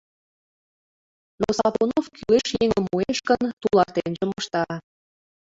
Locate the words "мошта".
4.29-4.63